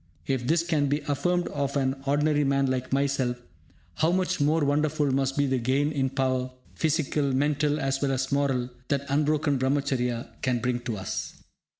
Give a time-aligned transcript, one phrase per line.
[0.25, 3.37] If this can be affirmed of an ordinary man like myself,
[3.93, 8.31] how much more wonderful must be the gain in power, physical, mental, as well as
[8.31, 11.43] moral that unbroken Brahmacharya can bring to us!